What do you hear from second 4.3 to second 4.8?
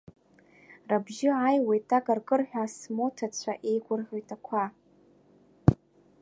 ақәа.